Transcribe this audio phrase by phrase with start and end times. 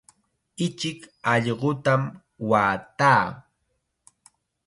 [0.65, 0.99] Ichik
[1.31, 2.01] allqutam
[2.49, 3.23] waataa.